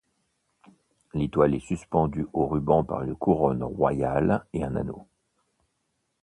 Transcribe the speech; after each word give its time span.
L'étoile 1.13 1.53
est 1.53 1.59
suspendue 1.59 2.25
au 2.33 2.47
ruban 2.47 2.83
par 2.83 3.03
une 3.03 3.15
couronne 3.15 3.61
royale 3.61 4.47
et 4.51 4.63
un 4.63 4.75
anneau. 4.75 5.05